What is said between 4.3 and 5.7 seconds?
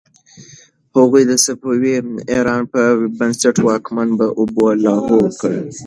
اوبو لاهو کړه.